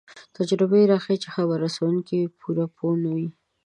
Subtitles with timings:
[0.37, 3.29] تجربه راښيي چې خبر رسوونکی پوره پوه نه وي.